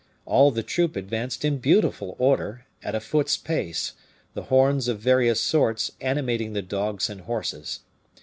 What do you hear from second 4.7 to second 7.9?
of various sorts animating the dogs and horses.